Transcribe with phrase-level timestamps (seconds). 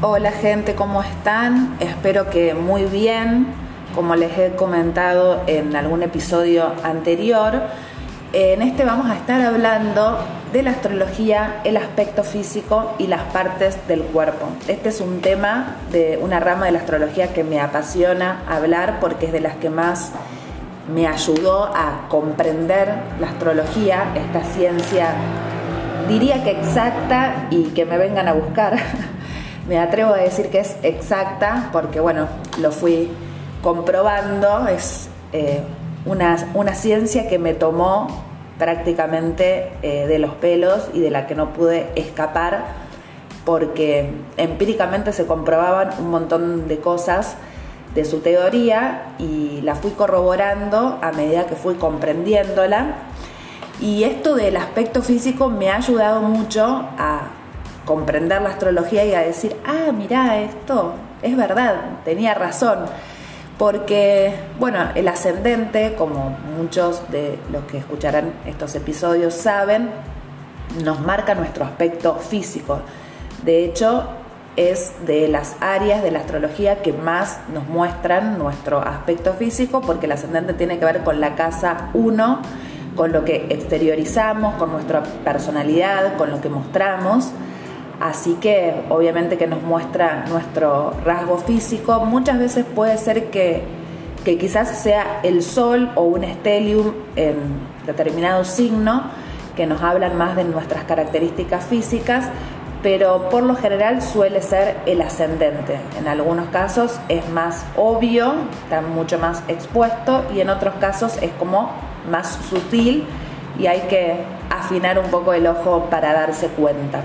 [0.00, 1.76] Hola gente, ¿cómo están?
[1.80, 3.48] Espero que muy bien.
[3.96, 7.62] Como les he comentado en algún episodio anterior,
[8.32, 10.20] en este vamos a estar hablando
[10.52, 14.46] de la astrología, el aspecto físico y las partes del cuerpo.
[14.68, 19.26] Este es un tema de una rama de la astrología que me apasiona hablar porque
[19.26, 20.12] es de las que más
[20.94, 25.08] me ayudó a comprender la astrología, esta ciencia,
[26.08, 28.76] diría que exacta y que me vengan a buscar
[29.68, 32.26] me atrevo a decir que es exacta porque, bueno,
[32.58, 33.10] lo fui
[33.62, 35.62] comprobando, es eh,
[36.06, 38.08] una, ciencia que me tomó
[38.58, 42.88] prácticamente eh, de los pelos y de la que no pude escapar
[43.44, 47.36] porque empíricamente se comprobaban un montón de cosas
[47.94, 52.94] de su teoría y la fui corroborando a medida que fui comprendiéndola.
[53.80, 56.64] Y esto del aspecto físico me ha ayudado mucho
[56.98, 57.37] a
[57.88, 62.78] comprender la astrología y a decir, ah, mira esto es verdad, tenía razón.
[63.58, 69.90] Porque, bueno, el ascendente, como muchos de los que escucharán estos episodios saben,
[70.84, 72.80] nos marca nuestro aspecto físico.
[73.44, 74.08] De hecho,
[74.54, 80.06] es de las áreas de la astrología que más nos muestran nuestro aspecto físico, porque
[80.06, 82.42] el ascendente tiene que ver con la casa 1,
[82.94, 87.32] con lo que exteriorizamos, con nuestra personalidad, con lo que mostramos.
[88.00, 92.00] Así que obviamente que nos muestra nuestro rasgo físico.
[92.04, 93.64] Muchas veces puede ser que,
[94.24, 97.36] quizás sea el sol o un estelium en
[97.86, 99.04] determinado signo
[99.56, 102.26] que nos hablan más de nuestras características físicas,
[102.82, 105.80] pero por lo general suele ser el ascendente.
[105.98, 111.30] En algunos casos es más obvio, está mucho más expuesto y en otros casos es
[111.38, 111.70] como
[112.10, 113.06] más sutil
[113.58, 114.16] y hay que
[114.50, 117.02] afinar un poco el ojo para darse cuenta.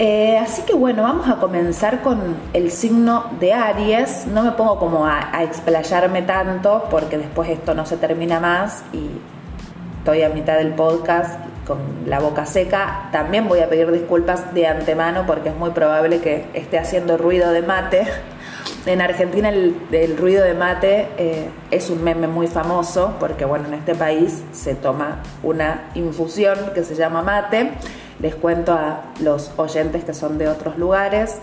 [0.00, 4.28] Eh, así que bueno, vamos a comenzar con el signo de Aries.
[4.28, 9.08] No me pongo como a, explayarme tanto porque después esto no se termina más y
[9.98, 13.08] estoy a mitad del podcast con la boca seca.
[13.10, 17.50] También voy a pedir disculpas de antemano porque es muy probable que esté haciendo ruido
[17.50, 18.06] de mate.
[18.86, 23.74] En Argentina el, ruido de mate eh, es un meme muy famoso porque bueno, en
[23.74, 27.72] este país se toma una infusión que se llama mate
[28.20, 31.38] les cuento a los oyentes que son de otros lugares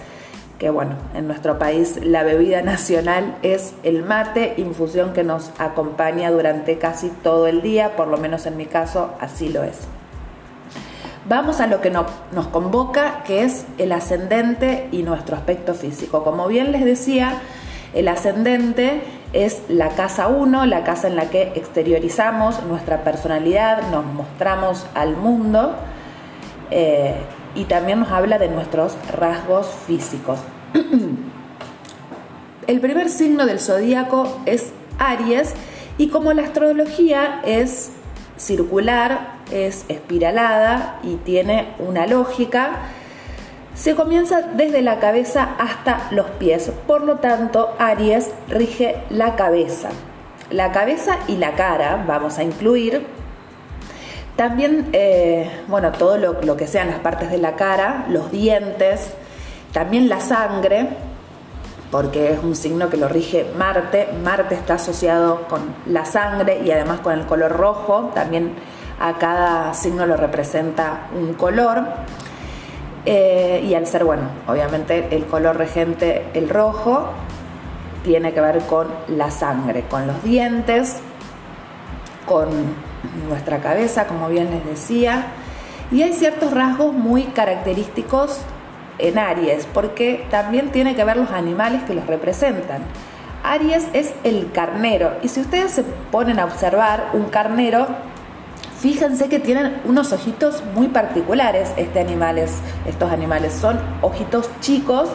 [0.59, 6.31] que bueno, en nuestro país la bebida nacional es el mate, infusión que nos acompaña
[6.31, 9.79] durante casi todo el día, por lo menos en mi caso así lo es.
[11.27, 16.23] Vamos a lo que nos convoca, que es el ascendente y nuestro aspecto físico.
[16.23, 17.41] Como bien les decía,
[17.95, 19.01] el ascendente
[19.33, 25.17] es la casa 1, la casa en la que exteriorizamos nuestra personalidad, nos mostramos al
[25.17, 25.75] mundo
[26.71, 27.15] eh,
[27.55, 30.39] y también nos habla de nuestros rasgos físicos.
[32.67, 35.53] El primer signo del zodíaco es Aries
[35.97, 37.91] y como la astrología es
[38.37, 42.79] circular, es espiralada y tiene una lógica,
[43.75, 46.71] se comienza desde la cabeza hasta los pies.
[46.87, 49.89] Por lo tanto, Aries rige la cabeza.
[50.49, 53.05] La cabeza y la cara vamos a incluir
[54.35, 59.13] también, eh, bueno, todo lo, que sean las partes de la cara, los dientes,
[59.71, 60.89] también la sangre,
[61.89, 64.09] porque es un signo que lo rige Marte.
[64.23, 68.11] Marte está asociado con la sangre y además con el color rojo.
[68.13, 68.53] También
[68.99, 71.83] a cada signo lo representa un color.
[73.05, 77.09] Eh, y al ser, bueno, obviamente el color regente, el rojo,
[78.03, 80.97] tiene que ver con la sangre, con los dientes,
[82.25, 82.49] con
[83.27, 85.27] nuestra cabeza, como bien les decía,
[85.91, 88.39] y hay ciertos rasgos muy característicos
[88.97, 92.81] en Aries, porque también tiene que ver los animales que los representan.
[93.43, 97.87] Aries es el carnero, y si ustedes se ponen a observar un carnero,
[98.79, 102.51] fíjense que tienen unos ojitos muy particulares este animales,
[102.85, 103.53] estos animales.
[103.53, 105.09] Son ojitos chicos.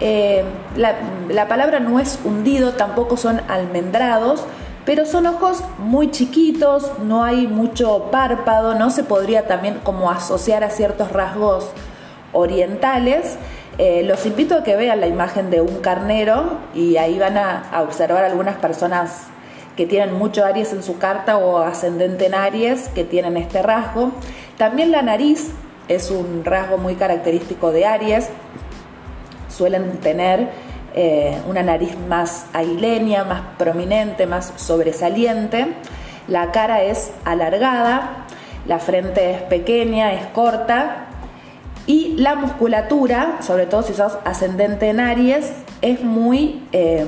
[0.00, 0.44] Eh,
[0.76, 0.94] la,
[1.28, 4.44] la palabra no es hundido, tampoco son almendrados,
[4.88, 10.64] pero son ojos muy chiquitos, no hay mucho párpado, no se podría también como asociar
[10.64, 11.66] a ciertos rasgos
[12.32, 13.36] orientales.
[13.76, 17.82] Eh, los invito a que vean la imagen de un carnero y ahí van a,
[17.82, 19.24] observar algunas personas
[19.76, 24.12] que tienen mucho Aries en su carta o ascendente en Aries que tienen este rasgo.
[24.56, 25.50] También la nariz
[25.88, 28.30] es un rasgo muy característico de Aries.
[29.50, 30.48] Suelen tener
[30.94, 35.66] eh, una nariz más aguileña, más prominente, más sobresaliente.
[36.28, 38.26] La cara es alargada,
[38.66, 41.06] la frente es pequeña, es corta
[41.86, 47.06] Y la musculatura, sobre todo si sos ascendente en Aries, es muy em,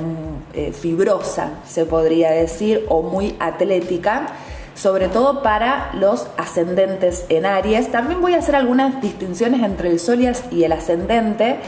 [0.55, 4.29] eh, fibrosa, se podría decir, o muy atlética,
[4.75, 7.93] sobre todo para los ascendentes en Aries.
[7.93, 11.59] También voy a hacer algunas distinciones entre el Sol y el ascendente,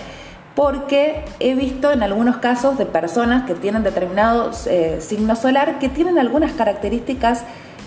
[0.55, 5.89] porque he visto en algunos casos de personas que tienen determinado eh, signo solar que
[5.89, 7.45] tienen algunas características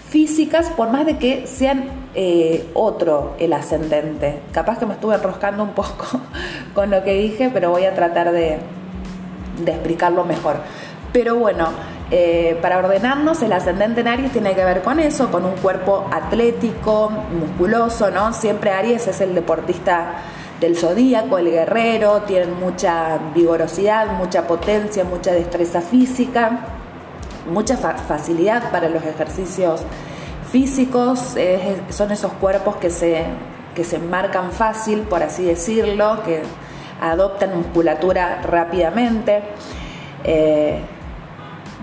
[0.09, 4.39] físicas, por más de que sean eh, otro el ascendente.
[4.51, 6.05] Capaz que me estuve enroscando un poco
[6.73, 8.59] con lo que dije, pero voy a tratar de,
[9.65, 10.57] explicarlo mejor.
[11.11, 11.69] Pero bueno,
[12.11, 16.07] eh, para ordenarnos, el ascendente en Aries tiene que ver con eso, con un cuerpo
[16.11, 18.33] atlético, musculoso, ¿no?
[18.33, 20.15] Siempre Aries es el deportista
[20.59, 26.67] del zodíaco, el guerrero, tienen mucha vigorosidad, mucha potencia, mucha destreza física
[27.49, 29.81] mucha facilidad para los ejercicios
[30.51, 31.35] físicos,
[31.89, 33.23] son esos cuerpos que se,
[33.75, 36.41] que se marcan fácil, por así decirlo, que
[37.01, 39.43] adoptan musculatura rápidamente.
[40.23, 40.79] Eh,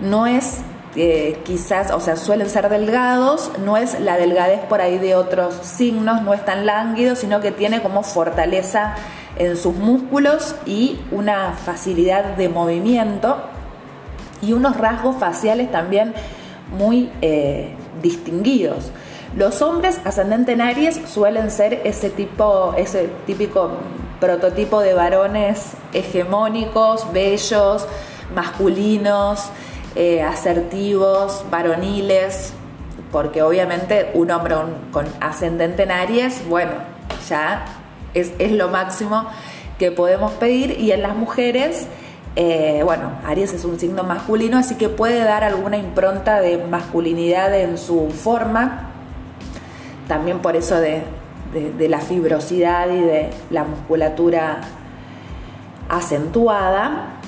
[0.01, 0.61] no es
[0.95, 5.55] eh, quizás, o sea, suelen ser delgados, no es la delgadez por ahí de otros
[5.61, 8.95] signos, no es tan lánguido, sino que tiene como fortaleza
[9.37, 13.37] en sus músculos y una facilidad de movimiento
[14.41, 16.13] y unos rasgos faciales también
[16.77, 18.91] muy eh, distinguidos.
[19.35, 23.71] Los hombres ascendente en Aries suelen ser ese tipo, ese típico
[24.19, 27.87] prototipo de varones hegemónicos, bellos,
[28.35, 29.49] masculinos,
[29.95, 32.53] eh, asertivos, varoniles,
[33.11, 34.55] porque obviamente un hombre
[34.91, 36.71] con ascendente en Aries, bueno,
[37.29, 37.65] ya
[38.13, 39.27] es, es lo máximo
[39.77, 40.79] que podemos pedir.
[40.79, 41.87] Y en las mujeres
[42.35, 47.53] eh, bueno, Aries es un signo masculino, así que puede dar alguna impronta de masculinidad
[47.55, 48.89] en su forma,
[50.07, 51.03] también por eso de,
[51.87, 54.61] la fibrosidad y de la musculatura
[55.89, 57.19] acentuada.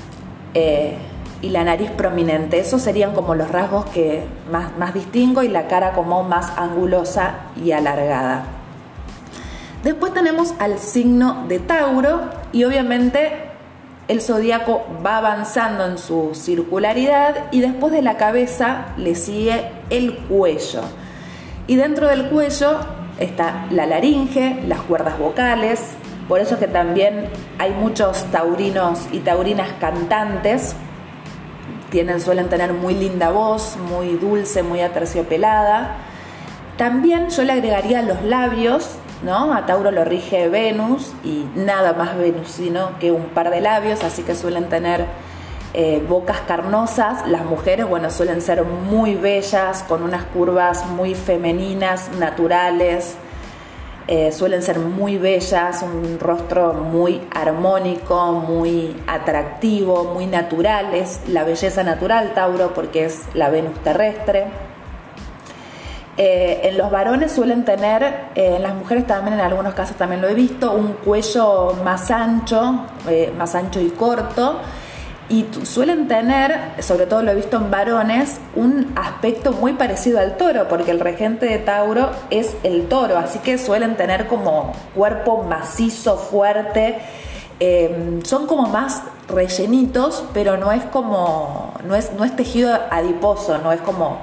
[0.55, 0.97] Eh,
[1.45, 2.59] y la nariz prominente.
[2.59, 7.35] Esos serían como los rasgos que más, más distingo y la cara como más angulosa
[7.63, 8.45] y alargada.
[9.83, 12.21] Después tenemos al signo de Tauro
[12.51, 13.31] y obviamente
[14.07, 20.17] el zodíaco va avanzando en su circularidad y después de la cabeza le sigue el
[20.17, 20.81] cuello.
[21.67, 22.79] Y dentro del cuello
[23.19, 25.91] está la laringe, las cuerdas vocales,
[26.27, 30.75] por eso que también hay muchos taurinos y taurinas cantantes,
[32.19, 35.95] suelen tener muy linda voz, muy dulce, muy aterciopelada.
[36.77, 38.89] También yo le agregaría los labios,
[39.23, 39.53] ¿no?
[39.53, 44.23] A Tauro lo rige Venus y nada más venusino que un par de labios, así
[44.23, 45.05] que suelen tener
[45.73, 47.27] eh, bocas carnosas.
[47.27, 53.15] Las mujeres, bueno, suelen ser muy bellas, con unas curvas muy femeninas, naturales.
[54.07, 60.93] Eh, suelen ser muy bellas, un rostro muy armónico, muy atractivo, muy natural.
[60.93, 64.45] Es la belleza natural, Tauro, porque es la Venus terrestre.
[66.17, 68.03] Eh, en los varones suelen tener,
[68.35, 72.09] eh, en las mujeres también en algunos casos también lo he visto, un cuello más
[72.11, 72.85] ancho,
[73.37, 74.59] más ancho y corto,
[75.27, 80.37] y suelen tener, sobre todo lo he visto en varones, un aspecto muy parecido al
[80.37, 85.43] toro, porque el regente de Tauro es el toro, así que suelen tener como cuerpo
[85.43, 86.99] macizo, fuerte,
[88.23, 93.71] son como más rellenitos, pero no es como, no es, no es tejido adiposo, no
[93.71, 94.19] es como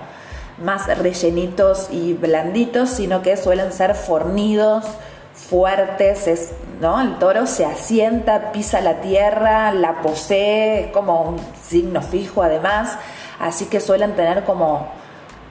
[0.63, 4.85] más rellenitos y blanditos, sino que suelen ser fornidos,
[5.35, 7.01] fuertes, es, ¿no?
[7.01, 12.99] El toro se asienta, pisa la tierra, la posee, es como un signo fijo además,
[13.39, 14.89] así que suelen tener como,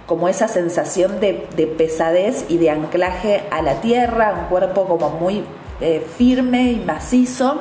[0.05, 1.33] como esa sensación de,
[1.77, 5.43] pesadez y de anclaje a la tierra, un cuerpo como muy
[5.79, 7.59] eh, firme y macizo.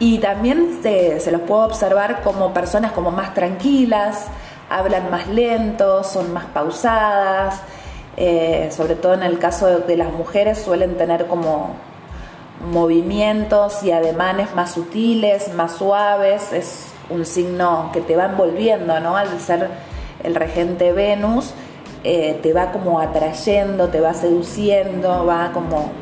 [0.00, 4.26] Y también se, los puedo observar como personas como más tranquilas,
[4.70, 7.60] hablan más lento, son más pausadas,
[8.20, 11.76] eh, sobre todo en el caso de, las mujeres suelen tener como
[12.72, 19.16] movimientos y ademanes más sutiles, más suaves, es un signo que te va envolviendo, ¿no?
[19.16, 19.70] Al ser
[20.24, 21.52] el regente Venus,
[22.02, 25.92] eh, te va como atrayendo, te va seduciendo, va como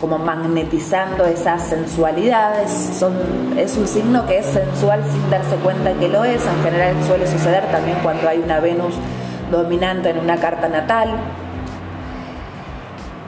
[0.00, 2.70] como magnetizando esas sensualidades.
[2.70, 3.14] Son,
[3.56, 6.44] es un signo que es sensual sin darse cuenta que lo es.
[6.44, 8.94] En general suele suceder también cuando hay una Venus
[9.50, 11.10] dominante en una carta natal.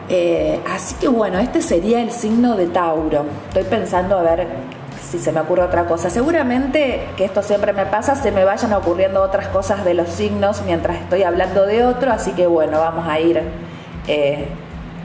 [0.09, 3.25] Eh, así que bueno, este sería el signo de Tauro.
[3.49, 4.47] Estoy pensando a ver
[5.03, 6.11] si se me ocurre otra cosa.
[6.11, 10.63] Seguramente que esto siempre me pasa, se me vayan ocurriendo otras cosas de los signos
[10.65, 13.43] mientras estoy hablando de otro, así que bueno, vamos a ir
[14.09, 14.49] eh,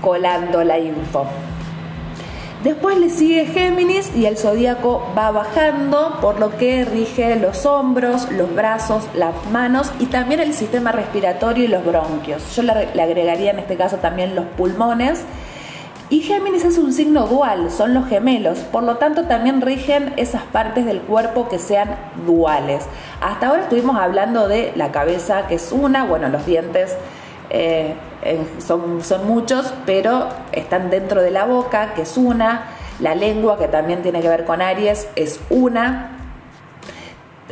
[0.01, 1.25] colando la info.
[2.63, 8.31] Después le sigue Géminis y el zodíaco va bajando, por lo que rige los hombros,
[8.31, 12.55] los brazos, las manos y también el sistema respiratorio y los bronquios.
[12.55, 15.23] Yo le agregaría en este caso también los pulmones.
[16.11, 20.43] Y Géminis es un signo dual, son los gemelos, por lo tanto también rigen esas
[20.43, 21.95] partes del cuerpo que sean
[22.27, 22.83] duales.
[23.21, 26.95] Hasta ahora estuvimos hablando de la cabeza, que es una, bueno, los dientes
[27.53, 27.95] eh,
[28.65, 33.67] son, son muchos, pero están dentro de la boca, que es una, la lengua, que
[33.67, 36.17] también tiene que ver con Aries, es una.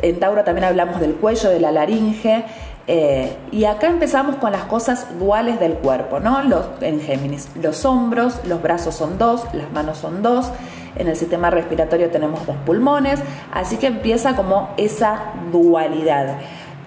[0.00, 2.44] En Tauro también hablamos del cuello, de la laringe.
[2.86, 6.42] Eh, y acá empezamos con las cosas duales del cuerpo, ¿no?
[6.42, 10.50] Los, en Géminis, los hombros, los brazos son dos, las manos son dos,
[10.96, 13.20] en el sistema respiratorio tenemos dos pulmones,
[13.52, 16.38] así que empieza como esa dualidad.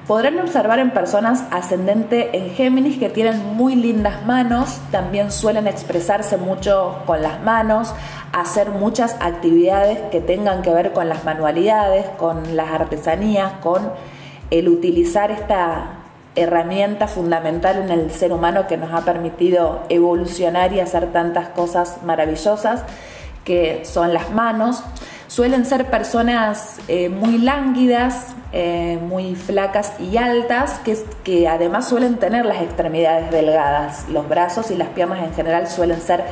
[0.07, 6.35] Podrán observar en personas ascendente en Géminis que tienen muy lindas manos, también suelen expresarse
[6.35, 7.93] mucho con las manos,
[8.33, 13.93] hacer muchas actividades que tengan que ver con las manualidades, con las artesanías, con
[14.51, 15.99] el utilizar esta
[16.35, 21.99] herramienta fundamental en el ser humano que nos ha permitido evolucionar y hacer tantas cosas
[22.03, 22.83] maravillosas
[23.43, 24.83] que son las manos.
[25.27, 32.17] Suelen ser personas eh, muy lánguidas, eh, muy flacas y altas, que, que además suelen
[32.17, 34.07] tener las extremidades delgadas.
[34.09, 36.23] Los brazos y las piernas en general suelen ser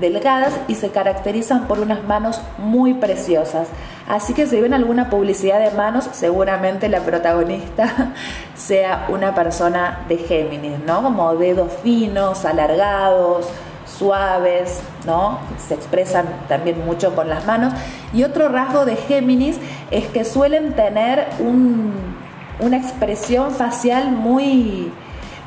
[0.00, 3.68] delgadas y se caracterizan por unas manos muy preciosas.
[4.08, 8.12] Así que si ven alguna publicidad de manos, seguramente la protagonista
[8.54, 11.02] sea una persona de Géminis, ¿no?
[11.02, 13.48] Como dedos finos, alargados,
[13.86, 15.38] suaves, ¿no?
[15.58, 17.72] Se expresan también mucho con las manos.
[18.12, 19.58] Y otro rasgo de Géminis
[19.90, 21.28] es que suelen tener
[22.60, 24.92] una expresión facial muy,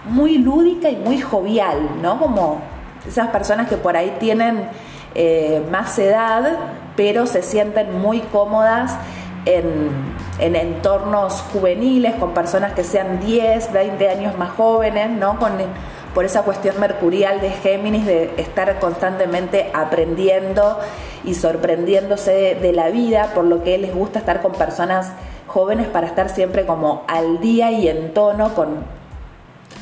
[0.09, 2.19] muy lúdica y muy jovial, ¿no?
[2.19, 2.61] Como
[3.07, 4.69] esas personas que por ahí tienen
[5.15, 6.57] eh, más edad,
[6.95, 8.95] pero se sienten muy cómodas
[9.45, 15.39] en, entornos juveniles, con personas que sean 10, 20 años más jóvenes, ¿no?
[15.39, 15.53] Con,
[16.17, 20.79] por esa cuestión mercurial de Géminis de estar constantemente aprendiendo
[21.23, 25.11] y sorprendiéndose de, la vida, por lo que les gusta estar con personas
[25.45, 28.83] jóvenes para estar siempre como al día y en tono con,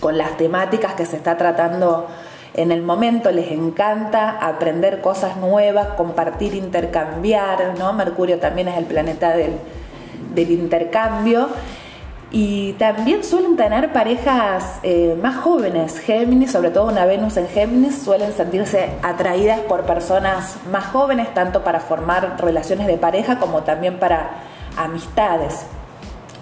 [0.02, 2.08] con las temáticas que se está tratando
[2.54, 7.94] en el momento, les encanta aprender cosas nuevas, compartir, intercambiar, ¿no?
[7.94, 9.54] Mercurio también es el planeta del,
[10.34, 11.48] del intercambio
[12.32, 18.02] y también suelen tener parejas eh, más jóvenes, Géminis, sobre todo una Venus en Géminis,
[18.02, 24.00] suelen sentirse atraídas por personas más jóvenes, tanto para formar relaciones de pareja como también
[24.00, 24.32] para
[24.76, 25.66] amistades.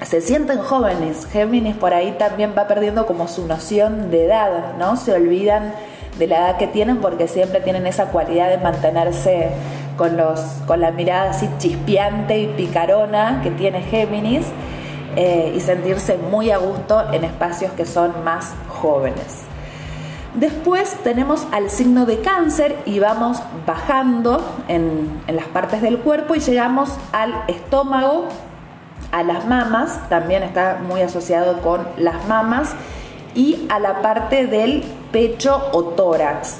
[0.03, 4.97] Se sienten jóvenes, Géminis por ahí también va perdiendo como su noción de edad, ¿no?
[4.97, 5.73] Se olvidan
[6.17, 9.49] de la edad que tienen porque siempre tienen esa cualidad de mantenerse
[9.97, 14.45] con, los, con la mirada así chispeante y picarona que tiene Géminis
[15.15, 19.43] eh, y sentirse muy a gusto en espacios que son más jóvenes.
[20.33, 26.33] Después tenemos al signo de cáncer y vamos bajando en, en, las partes del cuerpo
[26.33, 28.29] y llegamos al estómago,
[29.11, 32.73] a las mamas, también está muy asociado con las mamas,
[33.35, 36.57] y a la parte del pecho o tórax.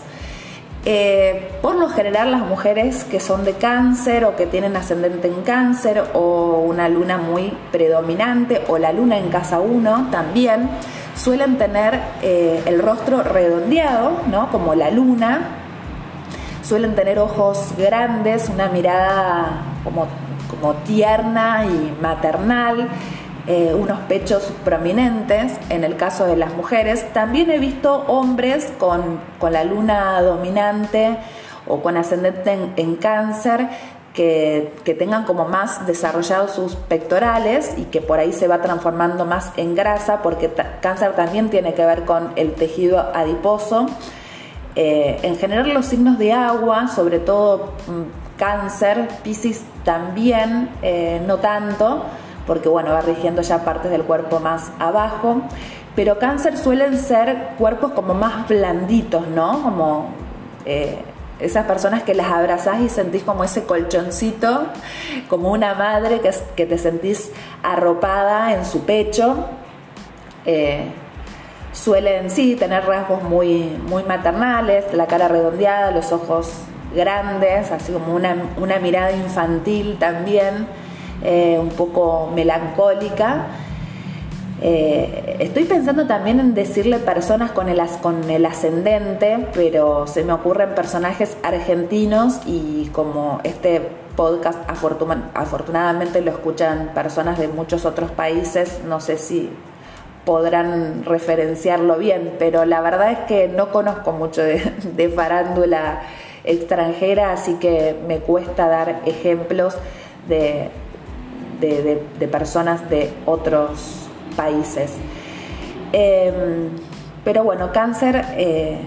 [0.86, 5.42] Eh, por lo general las mujeres que son de cáncer o que tienen ascendente en
[5.44, 10.70] cáncer o una luna muy predominante o la luna en casa 1 también
[11.16, 14.50] suelen tener eh, el rostro redondeado, ¿no?
[14.52, 15.42] como la luna,
[16.63, 20.08] suelen tener ojos grandes, una mirada como,
[20.50, 22.90] como tierna y maternal,
[23.46, 27.12] eh, unos pechos prominentes, en el caso de las mujeres.
[27.12, 29.20] También he visto hombres con,
[29.52, 31.18] la luna dominante
[31.68, 33.68] o con ascendente en, cáncer
[34.14, 39.52] que, tengan como más desarrollados sus pectorales y que por ahí se va transformando más
[39.58, 43.88] en grasa, porque cáncer también tiene que ver con el tejido adiposo.
[44.76, 51.40] Eh, en general los signos de agua, sobre todo mm, cáncer, piscis también, eh, no
[51.40, 52.06] tanto,
[52.46, 55.42] porque bueno, va rigiendo ya partes del cuerpo más abajo.
[55.96, 59.62] Pero cáncer suelen ser cuerpos como más blanditos, ¿no?
[59.62, 60.10] Como
[60.66, 61.04] eh,
[61.40, 64.68] esas personas que las abrazás y sentís como ese colchoncito,
[65.30, 67.32] como una madre que, que te sentís
[67.62, 69.46] arropada en su pecho.
[70.46, 70.92] Eh,
[71.74, 76.52] suelen sí tener rasgos muy, muy maternales, la cara redondeada, los ojos
[76.96, 80.68] grandes, así como una, una mirada infantil también.
[81.22, 83.48] Eh, un poco melancólica.
[84.62, 90.34] Eh, estoy pensando también en decirle personas con el, con el ascendente, pero se me
[90.34, 93.82] ocurren personajes argentinos y como este
[94.15, 99.50] podcast afortunadamente lo escuchan personas de muchos otros países, no sé si
[100.24, 106.03] podrán referenciarlo bien, pero la verdad es que no conozco mucho de, farándula
[106.46, 109.75] extranjera, así que me cuesta dar ejemplos
[110.27, 110.70] de,
[111.60, 114.91] de personas de otros países.
[115.93, 116.69] Em,
[117.24, 118.79] pero bueno, cáncer, eh,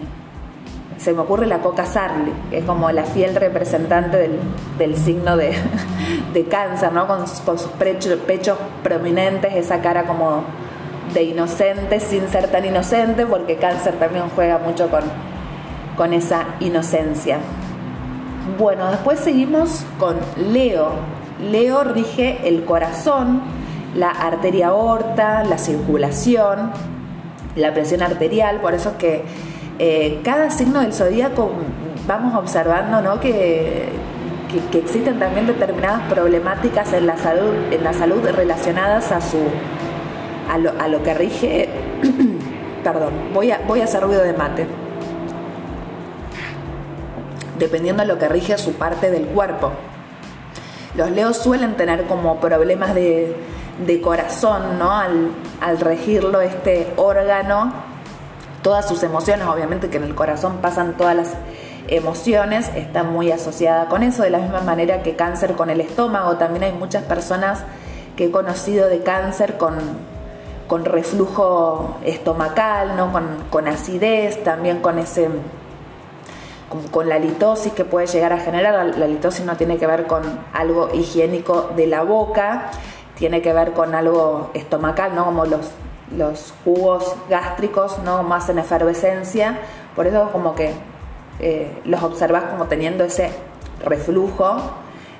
[0.99, 4.29] se me ocurre la Coca Sarli, que es como la fiel representante
[4.77, 5.37] del, signo
[6.35, 7.07] de, cáncer, ¿no?
[7.07, 10.43] Con, sus pechos prominentes, esa cara como
[11.15, 15.03] de inocente sin ser tan inocente, porque cáncer también juega mucho con,
[15.97, 17.39] con esa inocencia.
[18.59, 20.17] Bueno, después seguimos con
[20.53, 21.16] Leo.
[21.41, 23.43] Leo rige el corazón,
[23.95, 26.73] la arteria aorta, la circulación,
[27.57, 29.25] la presión arterial, por eso es que
[29.79, 31.51] eh, cada signo del zodíaco
[32.07, 33.21] vamos observando ¿no?
[33.21, 33.89] que,
[34.71, 39.39] que, existen también determinadas problemáticas en la salud, en la salud relacionadas a su
[40.51, 41.69] a lo, a lo que rige
[42.93, 44.67] perdón, voy a, voy a hacer ruido de mate.
[47.59, 49.73] Dependiendo de lo que rige su parte del cuerpo.
[50.97, 53.37] Los leos suelen tener como problemas de,
[53.85, 54.91] de corazón, ¿no?
[54.93, 57.73] Al, regirlo este órgano,
[58.63, 61.35] todas sus emociones, obviamente que en el corazón pasan todas las
[61.89, 66.37] emociones, está muy asociada con eso, de la misma manera que cáncer con el estómago,
[66.37, 67.61] también hay muchas personas
[68.17, 69.77] que he conocido de cáncer con,
[70.67, 73.13] con reflujo estomacal, ¿no?
[73.51, 75.29] con, acidez, también con ese
[76.91, 78.97] con, la litosis que puede llegar a generar.
[78.97, 82.71] La litosis no tiene que ver con algo higiénico de la boca,
[83.17, 85.25] tiene que ver con algo estomacal, ¿no?
[85.25, 85.71] Como los,
[86.17, 88.23] los jugos gástricos, ¿no?
[88.23, 89.59] Más en efervescencia.
[89.95, 90.73] Por eso como que
[91.39, 93.31] eh, los observas como teniendo ese
[93.85, 94.57] reflujo.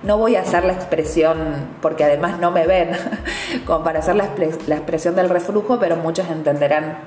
[0.03, 1.39] No voy a hacer la expresión,
[1.81, 2.91] porque además no me ven,
[3.67, 4.29] como para hacer la,
[4.67, 6.99] la expresión del reflujo, pero muchos entenderán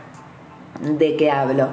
[0.82, 1.70] de qué hablo.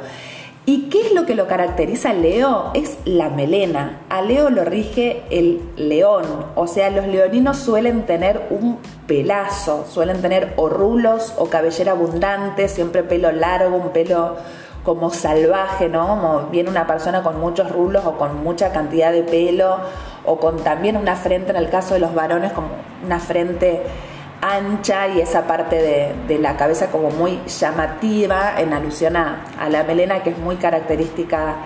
[0.69, 2.73] ¿Y qué es lo que lo caracteriza a Leo?
[2.75, 4.01] Es la melena.
[4.09, 6.25] A Leo lo rige el león,
[6.57, 12.67] o sea, los leoninos suelen tener un pelazo, suelen tener o rulos o cabellera abundante,
[12.67, 14.35] siempre pelo largo, un pelo
[14.83, 16.09] como salvaje, ¿no?
[16.09, 19.77] Como viene una persona con muchos rulos o con mucha cantidad de pelo,
[20.25, 22.71] o con también una frente, en el caso de los varones, como
[23.05, 23.83] una frente
[24.41, 30.23] ancha y esa parte de, la cabeza como muy llamativa en alusión a, la melena
[30.23, 31.57] que es muy característica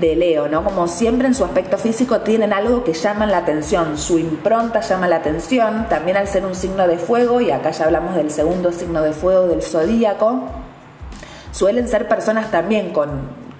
[0.00, 0.64] de Leo, ¿no?
[0.64, 5.06] Como siempre en su aspecto físico tienen algo que llama la atención, su impronta llama
[5.06, 8.72] la atención, también al ser un signo de fuego, y acá ya hablamos del segundo
[8.72, 10.44] signo de fuego del zodíaco,
[11.50, 13.10] suelen ser personas también con,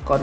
[0.04, 0.20] con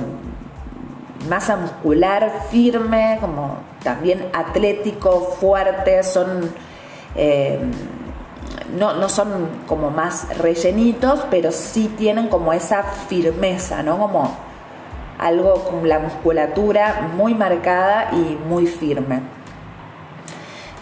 [1.30, 6.50] masa muscular firme, como también atlético, fuerte, son
[7.15, 7.60] eh,
[8.78, 13.98] no, no, son como más rellenitos, pero sí tienen como esa firmeza, ¿no?
[13.98, 14.32] Como
[15.17, 19.22] algo con la musculatura muy marcada y muy firme.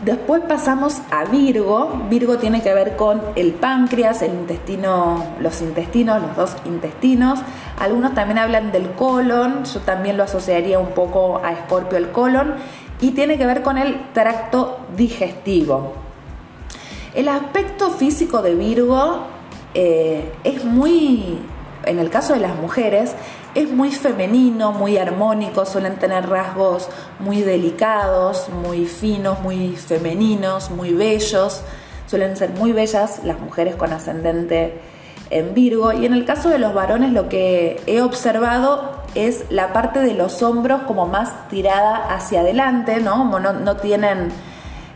[0.03, 2.03] Después pasamos a Virgo.
[2.07, 7.39] Virgo tiene que ver con el páncreas, el intestino, los intestinos, los dos intestinos.
[7.79, 12.55] Algunos también hablan del colon, yo también lo asociaría un poco a Escorpio el colon.
[13.01, 15.93] Y tiene que ver con el tracto digestivo.
[17.13, 19.25] El aspecto físico de Virgo
[19.73, 21.39] eh, es muy,
[21.85, 23.15] en el caso de las mujeres,
[23.55, 26.89] es muy femenino, muy armónico, suelen tener rasgos
[27.19, 31.63] muy delicados, muy finos, muy femeninos, muy bellos,
[32.05, 34.79] suelen ser muy bellas las mujeres con ascendente
[35.29, 39.73] en Virgo y en el caso de los varones lo que he observado es la
[39.73, 43.17] parte de los hombros como más tirada hacia adelante, ¿no?
[43.17, 44.29] Como no, tienen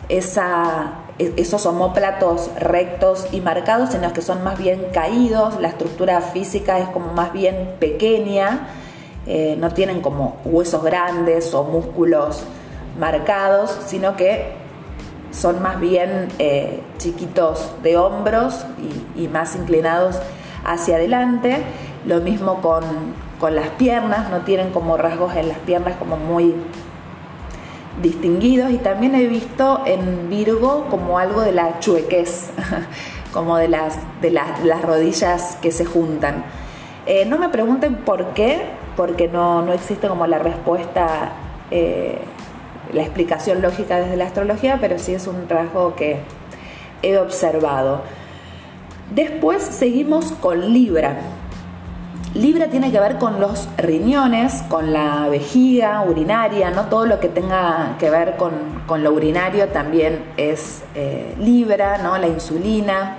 [0.10, 0.94] esa,
[1.38, 6.90] esos homóplatos rectos y marcados, sino que son más bien caídos, la estructura física es
[6.90, 8.68] como más bien pequeña,
[9.28, 12.44] eh, no tienen como huesos grandes o músculos
[13.00, 14.54] marcados, sino que
[15.32, 18.66] son más bien eh, chiquitos de hombros
[19.16, 20.20] y, más inclinados
[20.66, 21.64] hacia adelante.
[22.06, 22.84] Lo mismo con,
[23.40, 26.56] con las piernas, no tienen como rasgos en las piernas como muy
[28.02, 32.50] distinguidos y también he visto en Virgo como algo de la chuequez,
[33.34, 36.44] como de las, de las, rodillas que se juntan.
[37.06, 38.62] Eh, no me pregunten por qué,
[38.96, 41.34] porque no, no existe como la respuesta,
[41.72, 42.18] eh,
[42.94, 46.20] la explicación lógica desde la astrología, pero sí es un rasgo que
[47.02, 48.02] he observado.
[49.14, 51.18] Después seguimos con Libra.
[52.34, 57.28] Libra tiene que ver con los riñones, con la vejiga urinaria, no todo lo que
[57.28, 62.18] tenga que ver con, lo urinario también es eh, Libra, ¿no?
[62.18, 63.18] la insulina,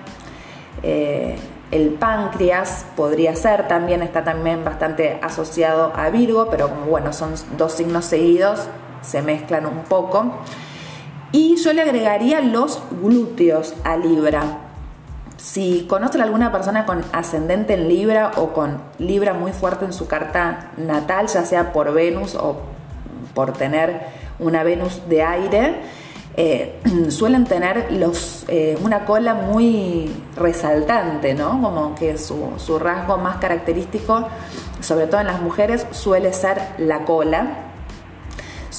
[0.83, 1.37] eh,
[1.71, 7.35] el páncreas podría ser también, está también bastante asociado a Virgo, pero como bueno, son
[7.59, 8.67] dos signos seguidos,
[9.03, 10.39] se mezclan un poco.
[11.33, 14.62] Y yo le agregaría los glúteos a Libra.
[15.43, 20.07] Si conocen alguna persona con ascendente en Libra o con Libra muy fuerte en su
[20.07, 22.61] carta natal, ya sea por Venus o
[23.35, 24.03] por tener
[24.39, 25.81] una Venus de aire,
[26.37, 31.61] eh, suelen tener los, eh, una cola muy resaltante, ¿no?
[31.61, 34.29] Como que su, su rasgo más característico,
[34.79, 37.72] sobre todo en las mujeres, suele ser la cola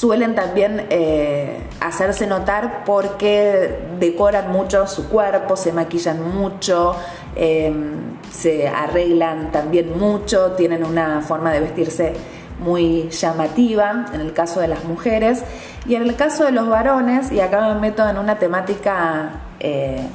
[0.04, 6.98] suelen también eh, hacerse notar porque decoran mucho su cuerpo, se maquillan mucho,
[7.38, 12.14] em, se arreglan también mucho, tienen una forma de vestirse
[12.60, 15.46] muy llamativa en el caso de las mujeres.
[15.86, 20.06] Y en el caso de los varones, y acá me meto en una temática eh,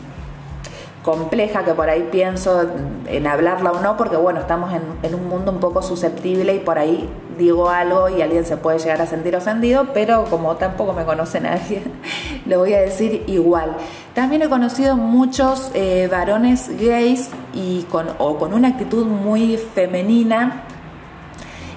[1.09, 2.66] compleja que por ahí pienso
[3.07, 4.71] en hablarla o no, porque bueno, estamos
[5.03, 8.79] en, un mundo un poco susceptible y por ahí digo algo y alguien se puede
[8.79, 11.83] llegar a sentir ofendido, pero como tampoco me conoce nadie,
[12.47, 13.75] lo voy a decir igual.
[14.12, 20.64] También he conocido muchos eh, varones gays y con, o con una actitud muy femenina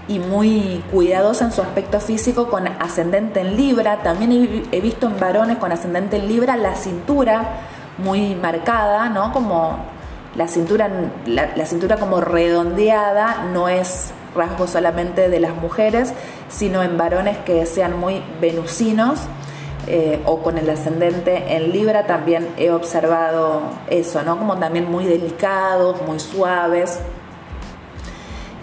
[0.10, 4.04] y muy cuidadosa en su aspecto físico con ascendente en Libra.
[4.04, 7.62] También he, he visto en varones con ascendente en Libra la cintura
[8.02, 9.32] muy marcada, ¿no?
[9.32, 9.80] Como
[10.36, 10.90] la cintura,
[11.26, 16.14] la, cintura como redondeada no es rasgo solamente de las mujeres,
[16.50, 19.20] sino en varones que sean muy venusinos
[19.88, 24.38] eh, o con el ascendente en Libra también he observado eso, ¿no?
[24.38, 27.00] Como también muy delicados, muy suaves.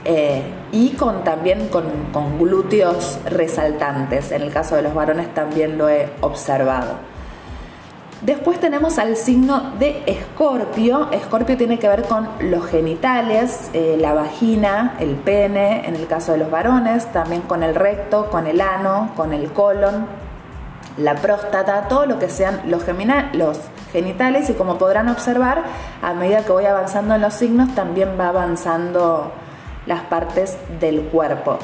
[0.04, 4.32] Eh, y con también con, con glúteos resaltantes.
[4.32, 7.17] En el caso de los varones también lo he observado.
[8.20, 11.08] Después tenemos al signo de Escorpio.
[11.12, 16.32] Escorpio tiene que ver con los genitales, eh, la vagina, el pene, en el caso
[16.32, 20.06] de los varones, también con el recto, con el ano, con el colon,
[20.96, 22.82] la próstata, todo lo que sean los,
[23.34, 23.60] los
[23.92, 25.62] genitales y como podrán observar,
[26.02, 29.30] a medida que voy avanzando en los signos, también va avanzando
[29.86, 31.60] las partes del cuerpo.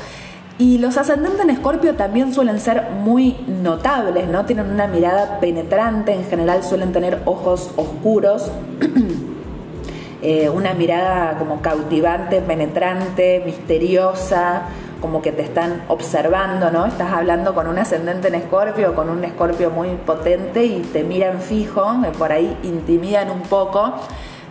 [0.57, 4.45] Y los ascendentes en Escorpio también suelen ser muy notables, ¿no?
[4.45, 8.53] Tienen una mirada penetrante, en general suelen tener ojos oscuros,
[10.23, 14.63] eh, una mirada como cautivante, penetrante, misteriosa,
[15.01, 16.87] como que te están observando, ¿no?
[16.87, 21.41] Estás hablando con un ascendente en Escorpio, con un Escorpio muy potente y te miran
[21.41, 23.93] fijo, por ahí intimidan un poco,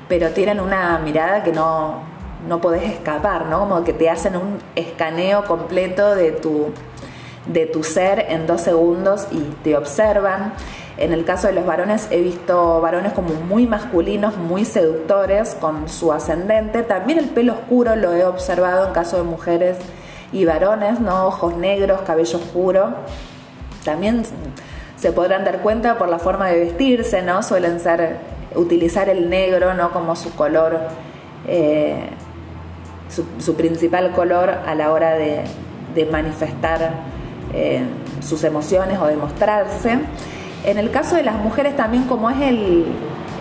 [0.10, 2.12] pero tienen una mirada que no,
[2.47, 3.60] no podés escapar, ¿no?
[3.60, 6.71] Como que te hacen un escaneo completo de tu,
[7.47, 10.53] de tu ser en dos segundos y te observan.
[10.97, 15.89] En el caso de los varones he visto varones como muy masculinos, muy seductores con
[15.89, 16.84] su ascendente.
[16.84, 19.77] También el pelo oscuro lo he observado en caso de mujeres
[20.32, 21.27] y varones, ¿no?
[21.27, 22.93] Ojos negros, cabello oscuro.
[23.84, 24.23] También
[24.97, 27.41] se podrán dar cuenta por la forma de vestirse, ¿no?
[27.41, 28.17] Suelen ser
[28.56, 29.91] utilizar el negro, ¿no?
[29.91, 30.79] Como su color
[31.47, 32.10] eh,
[33.39, 35.43] su, principal color a la hora de,
[36.12, 36.91] manifestar
[37.54, 37.84] eh,
[38.21, 39.99] sus emociones o demostrarse.
[40.65, 42.86] En el caso de las mujeres también como es el,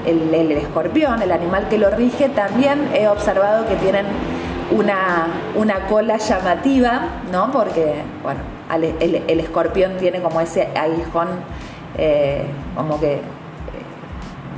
[0.06, 4.06] el, escorpión, el animal que lo rige, también he observado que tienen
[4.70, 7.50] una, una cola llamativa, ¿no?
[7.52, 8.40] Porque, bueno,
[8.74, 11.28] el, escorpión tiene como ese aguijón,
[11.96, 13.20] eh, como que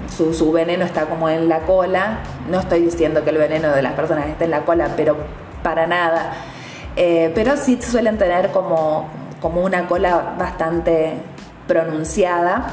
[0.09, 2.19] su, veneno está como en la cola.
[2.51, 5.17] No estoy diciendo que el veneno de las personas esté en la cola, pero
[5.63, 6.33] para nada.
[6.97, 9.09] Eh, pero sí suelen tener como,
[9.41, 11.15] como una cola bastante
[11.67, 12.67] pronunciada.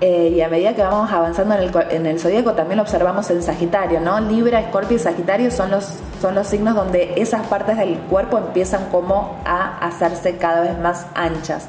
[0.00, 3.30] Eh, y a medida que vamos avanzando en el, en el zodíaco también lo observamos
[3.30, 4.20] en Sagitario, ¿no?
[4.20, 8.90] Libra, Escorpio y Sagitario son los, son los signos donde esas partes del cuerpo empiezan
[8.90, 11.66] como a hacerse cada vez más anchas.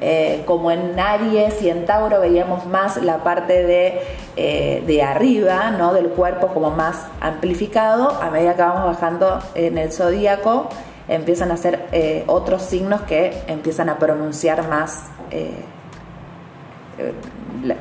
[0.00, 4.00] Eh, como en Aries y en Tauro veíamos más la parte de,
[4.36, 5.92] eh, de arriba ¿no?
[5.92, 10.68] del cuerpo como más amplificado, a medida que vamos bajando en el zodíaco
[11.08, 15.06] empiezan a ser eh, otros signos que empiezan a pronunciar más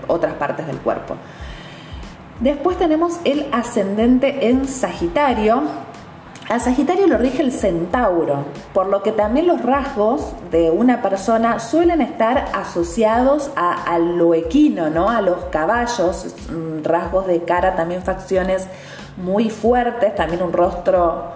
[0.08, 1.16] otras partes del cuerpo.
[2.40, 5.64] Después tenemos el ascendente en Sagitario.
[6.50, 11.60] A Sagitario lo rige el centauro, por lo que también los rasgos de una persona
[11.60, 15.10] suelen estar asociados a, lo equino, ¿no?
[15.10, 16.36] a los caballos,
[16.84, 18.68] rasgos de cara, también facciones
[19.18, 21.34] muy fuertes, también un rostro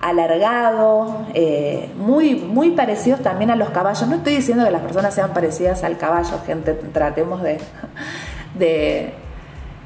[0.00, 4.08] alargado, eh, muy, muy parecidos también a los caballos.
[4.08, 7.58] No estoy diciendo que las personas sean parecidas al caballo, gente, tratemos de,
[8.58, 9.23] de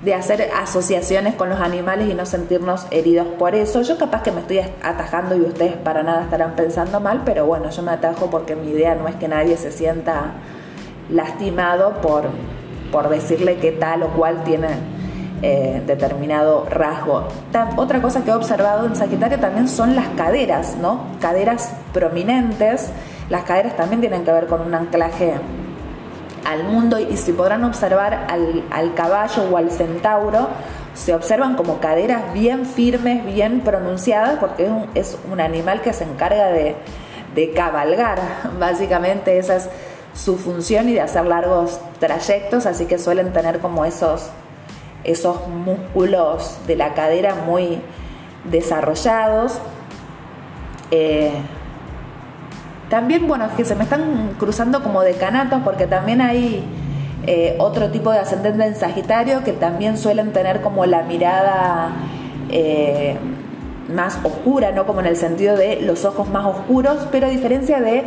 [0.02, 3.82] de hacer asociaciones con los animales y no sentirnos heridos por eso.
[3.82, 7.70] Yo capaz que me estoy atajando y ustedes para nada estarán pensando mal, pero bueno,
[7.70, 10.34] yo me atajo porque mi idea no es que nadie se sienta
[11.10, 12.26] lastimado por,
[12.92, 14.68] por decirle que tal o cual tiene
[15.42, 17.28] eh, determinado rasgo.
[17.76, 21.06] otra cosa que he observado en Sagitario también son las caderas, ¿no?
[21.20, 22.90] Caderas prominentes.
[23.30, 25.34] Las caderas también tienen que ver con un anclaje
[26.48, 30.48] al mundo y si podrán observar al, caballo o al centauro,
[30.94, 36.46] se observan como caderas bien firmes, bien pronunciadas, porque es un, animal que se encarga
[36.46, 36.74] de,
[37.54, 38.18] cabalgar,
[38.58, 39.68] básicamente esa es
[40.14, 44.30] su función y de hacer largos trayectos, así que suelen tener como esos,
[45.04, 47.80] esos músculos de la cadera muy
[48.50, 49.58] desarrollados.
[50.90, 51.30] Eh,
[52.88, 56.64] también, bueno, es que se me están cruzando como decanatos porque también hay
[57.26, 61.92] eh, otro tipo de ascendente en Sagitario que también suelen tener como la mirada
[62.50, 63.16] eh,
[63.94, 64.86] más oscura, ¿no?
[64.86, 68.04] Como en el sentido de los ojos más oscuros, pero a diferencia de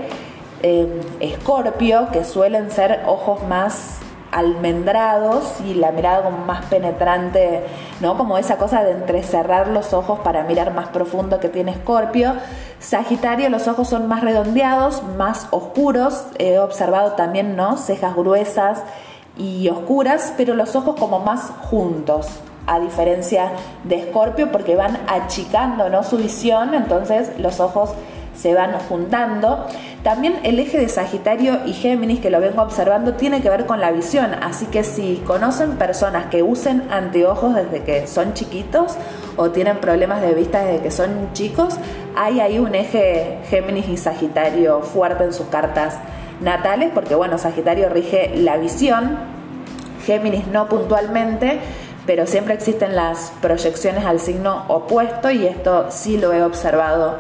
[0.64, 0.88] eh,
[1.20, 4.00] Escorpio, que suelen ser ojos más
[4.32, 7.64] almendrados y la mirada como más penetrante,
[8.00, 8.18] ¿no?
[8.18, 12.36] Como esa cosa de entrecerrar los ojos para mirar más profundo que tiene Escorpio.
[12.80, 16.26] Sagitario, los ojos son más redondeados, más oscuros.
[16.40, 17.78] He observado también, ¿no?
[17.78, 18.84] Cejas gruesas
[19.38, 22.28] y oscuras, pero los ojos como más juntos,
[22.68, 23.52] a diferencia
[23.84, 26.04] de Escorpio, porque van achicando, ¿no?
[26.04, 27.92] Su visión, entonces los ojos
[28.36, 29.66] se van juntando.
[30.04, 33.80] También el eje de Sagitario y Géminis, que lo vengo observando, tiene que ver con
[33.80, 34.34] la visión.
[34.42, 38.96] Así que si conocen personas que usen anteojos desde que son chiquitos
[39.38, 41.76] o tienen problemas de vista desde que son chicos,
[42.16, 45.96] hay ahí un eje Géminis y Sagitario fuerte en sus cartas
[46.42, 49.18] natales, porque bueno, Sagitario rige la visión,
[50.06, 51.60] Géminis no puntualmente,
[52.08, 57.20] pero siempre existen las proyecciones al signo opuesto y esto sí lo he observado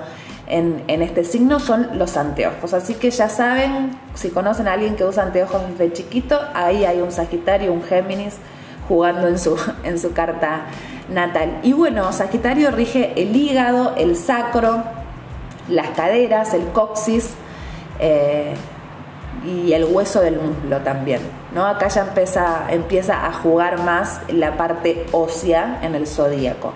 [0.51, 2.73] en, este signo son los anteojos.
[2.73, 7.01] Así que ya saben, si conocen a alguien que usa anteojos desde chiquito, ahí hay
[7.01, 8.35] un Sagitario, un Géminis
[8.87, 10.65] jugando en su, en su carta
[11.09, 11.59] natal.
[11.63, 14.83] Y bueno, Sagitario rige el hígado, el sacro,
[15.69, 17.31] las caderas, el coxis
[17.99, 18.53] eh,
[19.45, 21.21] y el hueso del muslo también.
[21.55, 21.65] ¿no?
[21.65, 26.73] Acá ya empieza, empieza a jugar más la parte ósea en el zodíaco.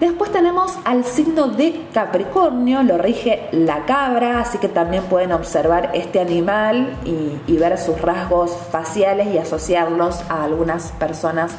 [0.00, 5.90] Después tenemos al signo de Capricornio, lo rige la cabra, así que también pueden observar
[5.92, 11.56] este animal y, ver sus rasgos faciales y asociarlos a algunas personas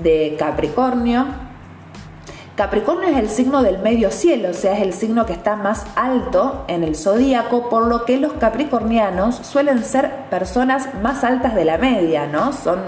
[0.00, 1.26] de Capricornio.
[2.54, 5.84] Capricornio es el signo del medio cielo, o sea, es el signo que está más
[5.96, 11.64] alto en el zodíaco, por lo que los capricornianos suelen ser personas más altas de
[11.64, 12.52] la media, ¿no?
[12.52, 12.78] Son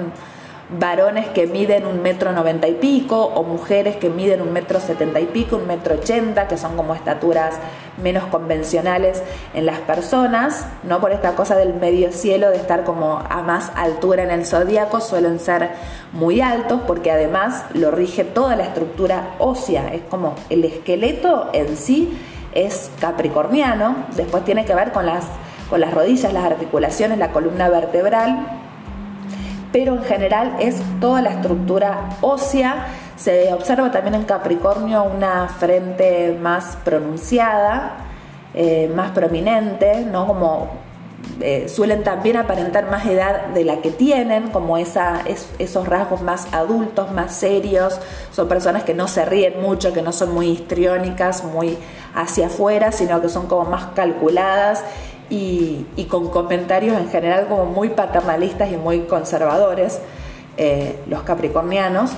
[0.71, 5.21] varones que miden un metro noventa y pico o mujeres que miden un metro setenta
[5.21, 7.57] y pico, un metro ochenta, que son como estaturas
[8.03, 9.23] menos convencionales
[9.53, 13.71] en las personas, no por esta cosa del medio cielo de estar como a más
[13.77, 15.71] altura en el zodíaco, suelen ser
[16.13, 21.77] muy altos porque además lo rige toda la estructura ósea, es como el esqueleto en
[21.77, 22.19] sí
[22.53, 25.25] es capricorniano, después tiene que ver con las,
[25.69, 28.64] con las rodillas, las articulaciones, la columna vertebral,
[29.75, 32.87] pero en general es toda la estructura ósea.
[33.17, 37.97] Se observa también en Capricornio una frente más pronunciada,
[38.55, 40.29] eh, más prominente, ¿no?
[40.29, 40.69] Como
[41.41, 45.23] eh, suelen también aparentar más edad de la que tienen, como esa,
[45.59, 47.99] esos rasgos más adultos, más serios.
[48.31, 51.77] Son personas que no se ríen mucho, que no son muy histriónicas, muy
[52.15, 54.85] hacia afuera, sino que son como más calculadas
[55.31, 60.01] y, con comentarios en general como muy paternalistas y muy conservadores,
[60.57, 62.13] eh, los capricornianos.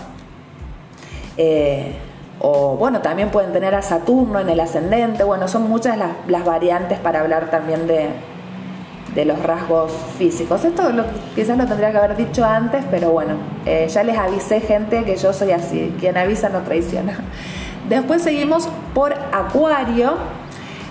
[1.36, 1.94] Eh,
[2.38, 6.98] o bueno, también pueden tener a Saturno en el ascendente, bueno, son muchas las, variantes
[6.98, 8.10] para hablar también de,
[9.24, 10.62] los rasgos físicos.
[10.62, 10.82] Esto
[11.34, 15.16] quizás lo tendría que haber dicho antes, pero bueno, eh, ya les avisé gente que
[15.16, 17.16] yo soy así, quien avisa no traiciona.
[17.88, 20.16] Después seguimos por Acuario.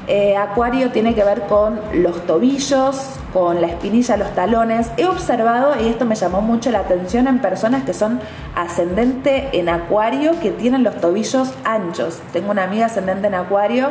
[0.07, 4.91] Eh, acuario tiene que ver con los tobillos, con la espinilla, los talones.
[4.97, 8.19] He observado, y esto me llamó mucho la atención, en personas que son
[8.55, 12.19] ascendente en Acuario, que tienen los tobillos anchos.
[12.33, 13.89] Tengo una amiga ascendente en Acuario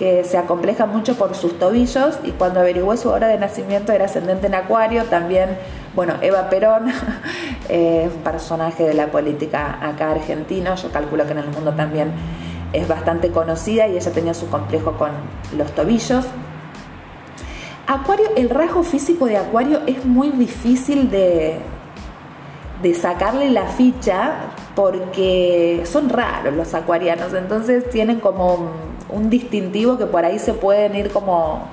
[0.00, 4.06] que se acompleja mucho por sus tobillos y cuando averigué su hora de nacimiento era
[4.06, 5.58] ascendente en Acuario, también,
[5.94, 6.90] bueno, Eva Perón,
[7.68, 12.12] es un personaje de la política acá argentino, yo calculo que en el mundo también
[12.72, 15.10] es bastante conocida y ella tenía su complejo con
[15.56, 16.24] los tobillos.
[17.86, 21.58] Acuario, el rasgo físico de Acuario es muy difícil de,
[22.82, 24.32] de sacarle la ficha
[24.74, 28.70] porque son raros los acuarianos, entonces tienen como
[29.08, 31.64] un distintivo que por ahí se pueden ir como,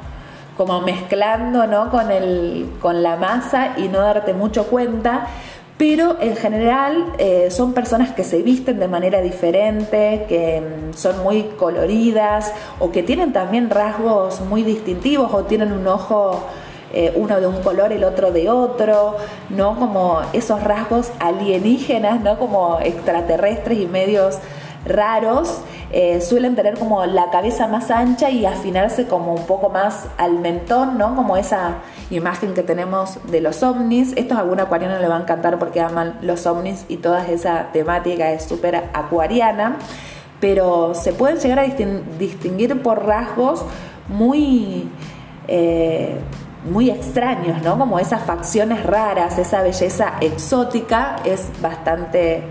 [0.58, 1.92] como mezclando ¿no?
[1.92, 5.28] con, el, con la masa y no darte mucho cuenta
[5.78, 11.24] pero en general eh, son personas que se visten de manera diferente, que mm, son
[11.24, 16.44] muy coloridas o que tienen también rasgos muy distintivos o tienen un ojo
[16.94, 19.18] eh, uno de un color, el otro de otro,
[19.50, 19.78] ¿no?
[19.78, 22.40] Como esos rasgos alienígenas, ¿no?
[22.40, 24.40] Como extraterrestres y medios
[24.86, 25.60] raros
[25.92, 30.40] eh, suelen tener como la cabeza más ancha y afinarse como un poco más al
[30.40, 31.16] mentón, ¿no?
[31.16, 31.76] Como esa
[32.10, 34.14] imagen que tenemos de los ovnis.
[34.18, 37.72] Esto a algún acuariano le va a encantar porque aman los ovnis y toda esa
[37.72, 39.78] temática es súper acuariana,
[40.42, 43.64] pero se pueden llegar a distinguir por rasgos
[44.08, 44.90] muy...
[45.48, 46.18] Eh,
[46.70, 47.78] muy extraños, ¿no?
[47.78, 52.44] Como esas facciones raras, esa belleza exótica es bastante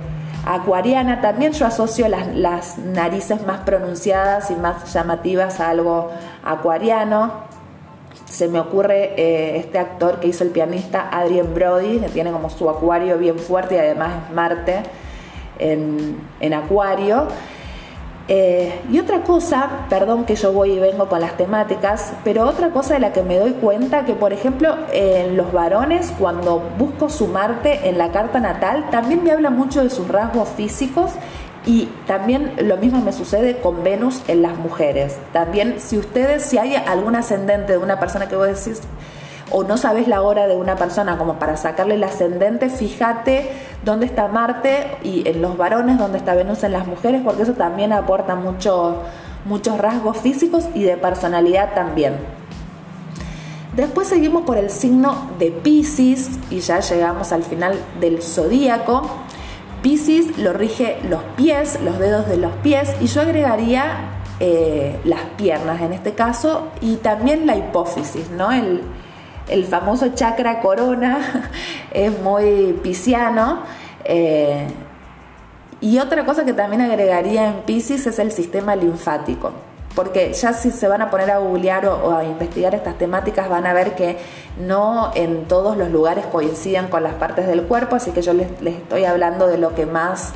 [0.46, 1.20] acuariana.
[1.20, 6.10] También yo asocio las, narices más pronunciadas y más llamativas a algo
[6.44, 7.44] acuariano.
[8.24, 12.48] Se me ocurre eh, este actor que hizo el pianista Adrien Brody, que tiene como
[12.48, 14.82] su acuario bien fuerte y además es Marte
[15.58, 17.28] en, en acuario.
[18.28, 22.70] Eh, y otra cosa, perdón que yo voy y vengo con las temáticas, pero otra
[22.70, 27.08] cosa de la que me doy cuenta que, por ejemplo, en los varones, cuando busco
[27.08, 31.12] su Marte en la carta natal, también me habla mucho de sus rasgos físicos
[31.66, 35.16] y también lo mismo me sucede con Venus en las mujeres.
[35.32, 38.80] También, si ustedes, si hay algún ascendente de una persona que vos decís,
[39.50, 43.50] o no sabes la hora de una persona como para sacarle el ascendente, fíjate
[43.84, 47.52] dónde está Marte y en los varones dónde está Venus en las mujeres, porque eso
[47.52, 49.02] también aporta mucho,
[49.44, 52.14] muchos rasgos físicos y de personalidad también.
[53.76, 59.02] Después seguimos por el signo de Pisces y ya llegamos al final del zodíaco.
[59.82, 65.20] Pisces lo rige los pies, los dedos de los pies y yo agregaría eh, las
[65.36, 68.50] piernas en este caso y también la hipófisis, ¿no?
[68.50, 68.82] El,
[69.48, 71.50] el famoso chakra corona
[71.92, 73.60] es muy pisciano.
[74.04, 74.66] Eh,
[75.80, 79.52] y otra cosa que también agregaría en Pisces es el sistema linfático.
[79.94, 83.66] Porque ya si se van a poner a googlear o, a investigar estas temáticas van
[83.66, 84.18] a ver que
[84.58, 88.48] no en todos los lugares coinciden con las partes del cuerpo, así que yo les,
[88.62, 90.32] estoy hablando de lo que más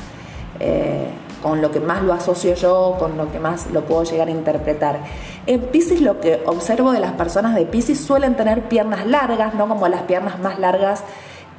[0.59, 1.09] eh,
[1.41, 4.31] con lo que más lo asocio yo, con lo que más lo puedo llegar a
[4.31, 4.99] interpretar.
[5.47, 9.67] En Pisces lo que observo de las personas de Pisces suelen tener piernas largas, ¿no?
[9.67, 11.03] Como las piernas más largas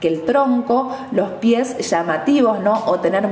[0.03, 2.83] que el tronco, los pies llamativos, ¿no?
[2.87, 3.27] O tener,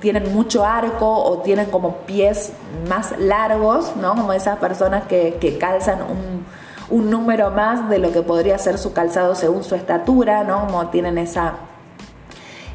[0.00, 2.52] tienen mucho arco o tienen como pies
[2.88, 4.14] más largos, ¿no?
[4.14, 6.46] Como esas personas que, que calzan un,
[6.96, 10.66] un, número más de lo que podría ser su calzado según su estatura, ¿no?
[10.66, 11.54] Como tienen esa,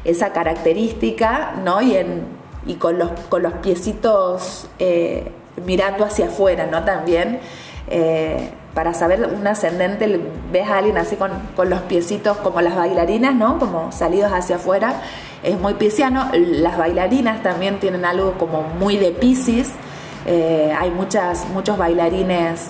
[0.04, 1.80] esa característica, ¿no?
[1.80, 5.30] Y en, y con los, con los piecitos eh,
[5.64, 6.84] mirando hacia afuera, ¿no?
[6.84, 7.40] También.
[7.88, 10.20] Eh, para saber un ascendente,
[10.52, 11.32] ves a alguien así con,
[11.68, 13.58] los piecitos como las bailarinas, ¿no?
[13.58, 15.02] Como salidos hacia afuera,
[15.42, 16.30] es muy pisciano.
[16.32, 19.72] Las bailarinas también tienen algo como muy de piscis.
[20.26, 22.68] Eh, hay muchas, muchos bailarines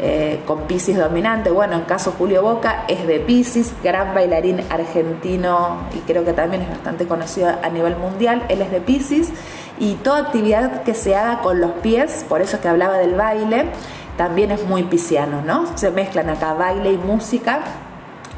[0.00, 1.50] eh, con Pisces dominante.
[1.50, 6.62] Bueno, en caso Julio Boca es de Pisces, gran bailarín argentino y creo que también
[6.62, 8.42] es bastante conocido a nivel mundial.
[8.48, 9.30] Él es de Pisces
[9.78, 13.66] y toda actividad que se haga con los pies, por eso que hablaba del baile,
[14.16, 15.76] también es muy pisciano, ¿no?
[15.76, 17.60] Se mezclan acá baile y música,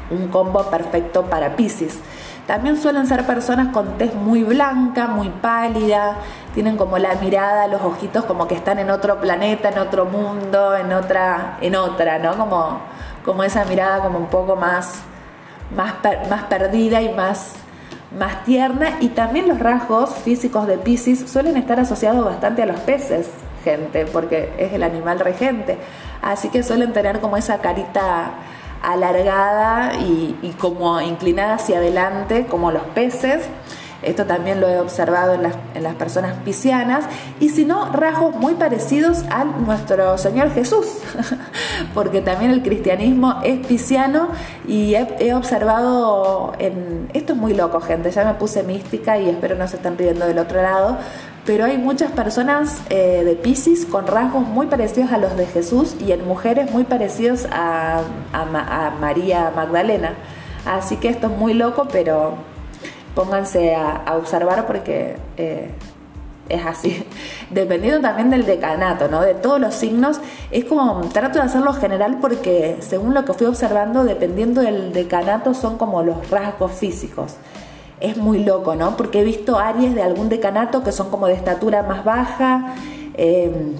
[0.09, 1.99] un combo perfecto para Pisces.
[2.47, 6.15] También suelen ser personas con tez muy blanca, muy pálida,
[6.53, 10.73] tienen como la mirada, los ojitos como que están en otro planeta, en otro mundo,
[10.77, 12.37] en otra, en otra, ¿no?
[12.37, 12.79] Como,
[13.25, 15.01] como esa mirada como un poco más,
[15.75, 15.95] más,
[16.29, 17.51] más perdida y más,
[18.17, 18.91] más tierna.
[19.01, 23.27] Y también los rasgos físicos de Pisces suelen estar asociados bastante a los peces,
[23.65, 25.77] gente, porque es el animal regente.
[26.21, 28.31] Así que suelen tener como esa carita
[28.81, 33.47] alargada y, como inclinada hacia adelante, como los peces.
[34.03, 37.05] Esto también lo he observado en las, en las personas piscianas.
[37.39, 40.85] Y si no, rasgos muy parecidos a nuestro Señor Jesús,
[41.95, 44.29] porque también el cristianismo es pisciano
[44.67, 47.09] y he, observado en...
[47.13, 50.27] Esto es muy loco, gente, ya me puse mística y espero no se estén riendo
[50.27, 50.97] del otro lado,
[51.47, 55.95] pero hay muchas personas eh, de Pisces con rasgos muy parecidos a los de Jesús
[55.97, 58.01] y en mujeres muy parecidos a,
[58.99, 60.13] María Magdalena.
[60.65, 62.33] Así que esto es muy loco, pero
[63.15, 65.71] pónganse a, observar porque eh,
[66.49, 67.07] es así.
[67.49, 69.21] Dependiendo también del decanato, ¿no?
[69.21, 70.19] De todos los signos,
[70.51, 75.53] es como trato de hacerlo general porque según lo que fui observando, dependiendo del decanato
[75.53, 77.37] son como los rasgos físicos
[77.99, 78.95] es muy loco, ¿no?
[78.95, 82.75] Porque he visto Aries de algún decanato que son como de estatura más baja,
[83.15, 83.75] em,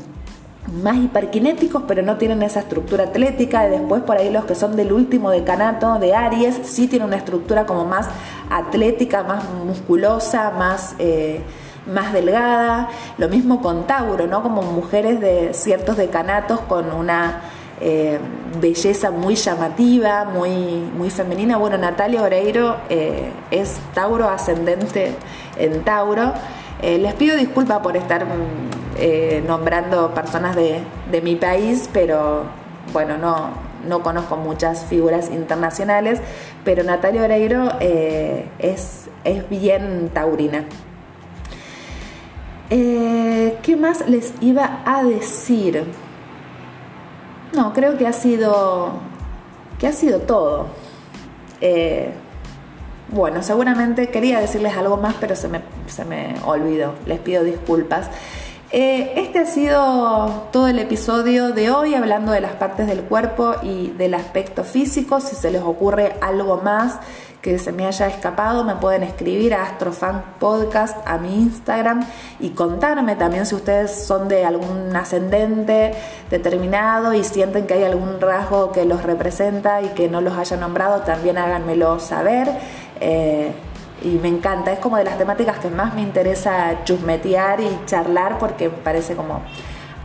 [0.81, 3.67] más hiperkinéticos, pero no tienen esa estructura atlética.
[3.67, 7.17] Y después por ahí los que son del último decanato de Aries sí tienen una
[7.17, 8.09] estructura como más
[8.49, 10.95] atlética, más musculosa, más...
[10.99, 11.41] Eh,
[11.87, 14.43] más delgada, lo mismo con Tauro, ¿no?
[14.43, 17.41] Como mujeres de ciertos decanatos con una
[17.79, 18.17] eh,
[18.59, 20.51] belleza muy llamativa, muy,
[20.97, 21.57] muy femenina.
[21.57, 25.13] Bueno, Natalia Oreiro eh, es Tauro ascendente
[25.59, 26.33] en Tauro.
[26.81, 28.25] Eh, les pido disculpas por estar
[29.47, 30.81] nombrando personas de,
[31.21, 32.45] mi país, pero
[32.93, 33.49] bueno, no,
[33.87, 36.19] no conozco muchas figuras internacionales,
[36.63, 40.65] pero Natalia Oreiro es, es bien taurina.
[42.69, 45.85] ¿Qué más les iba a decir?
[47.57, 48.91] No, creo que ha sido,
[49.79, 50.67] que ha sido todo.
[51.59, 52.11] Eh,
[53.09, 56.93] bueno, seguramente quería decirles algo más, pero se me, se me olvidó.
[57.07, 58.11] Les pido disculpas.
[58.69, 63.55] Eh, este ha sido todo el episodio de hoy hablando de las partes del cuerpo
[63.63, 65.21] y del aspecto físico.
[65.21, 66.99] Si se les ocurre algo más,
[67.41, 72.05] que se me haya escapado, me pueden escribir a Astrofan Podcast a mi Instagram
[72.41, 75.93] y contarme también si ustedes son de algún ascendente
[76.29, 80.57] determinado y sienten que hay algún rasgo que los representa y que no los haya
[80.57, 82.49] nombrado, también háganmelo saber.
[82.99, 83.53] Eh,
[84.01, 88.37] y me encanta, es como de las temáticas que más me interesa chusmetear y charlar
[88.37, 89.41] porque me parece como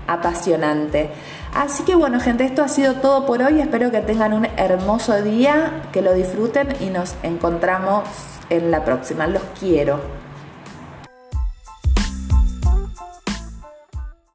[0.07, 1.11] apasionante.
[1.55, 3.61] Así que bueno gente, esto ha sido todo por hoy.
[3.61, 8.05] Espero que tengan un hermoso día, que lo disfruten y nos encontramos
[8.49, 9.27] en la próxima.
[9.27, 10.22] Los quiero.